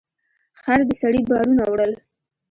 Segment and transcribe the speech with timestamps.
[0.59, 1.93] خر د سړي بارونه وړل.